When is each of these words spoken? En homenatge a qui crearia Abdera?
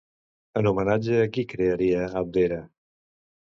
En 0.61 0.69
homenatge 0.69 1.21
a 1.25 1.29
qui 1.37 1.45
crearia 1.53 2.11
Abdera? 2.25 2.61